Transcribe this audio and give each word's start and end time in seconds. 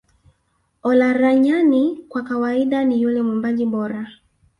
Olaranyani 0.83 2.05
kwa 2.09 2.23
kawaida 2.23 2.83
ni 2.85 3.01
yule 3.01 3.21
mwimbaji 3.21 3.65
bora 3.65 4.07